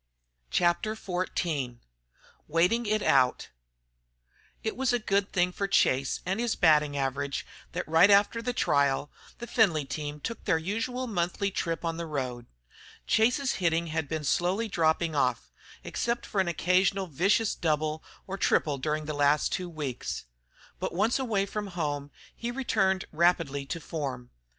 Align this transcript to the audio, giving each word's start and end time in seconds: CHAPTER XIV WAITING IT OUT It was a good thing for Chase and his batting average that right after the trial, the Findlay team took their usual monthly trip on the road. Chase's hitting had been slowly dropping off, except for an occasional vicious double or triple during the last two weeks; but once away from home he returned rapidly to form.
CHAPTER 0.49 0.95
XIV 0.95 1.77
WAITING 2.47 2.87
IT 2.87 3.03
OUT 3.03 3.49
It 4.63 4.75
was 4.75 4.91
a 4.91 4.97
good 4.97 5.31
thing 5.31 5.51
for 5.51 5.67
Chase 5.67 6.21
and 6.25 6.39
his 6.39 6.55
batting 6.55 6.97
average 6.97 7.45
that 7.73 7.87
right 7.87 8.09
after 8.09 8.41
the 8.41 8.51
trial, 8.51 9.11
the 9.37 9.45
Findlay 9.45 9.85
team 9.85 10.19
took 10.19 10.43
their 10.45 10.57
usual 10.57 11.05
monthly 11.05 11.51
trip 11.51 11.85
on 11.85 11.97
the 11.97 12.07
road. 12.07 12.47
Chase's 13.05 13.57
hitting 13.61 13.93
had 13.93 14.09
been 14.09 14.23
slowly 14.23 14.67
dropping 14.67 15.13
off, 15.13 15.51
except 15.83 16.25
for 16.25 16.41
an 16.41 16.47
occasional 16.47 17.05
vicious 17.05 17.53
double 17.53 18.03
or 18.25 18.39
triple 18.39 18.79
during 18.79 19.05
the 19.05 19.13
last 19.13 19.51
two 19.53 19.69
weeks; 19.69 20.25
but 20.79 20.95
once 20.95 21.19
away 21.19 21.45
from 21.45 21.67
home 21.77 22.09
he 22.35 22.49
returned 22.49 23.05
rapidly 23.11 23.67
to 23.67 23.79
form. 23.79 24.31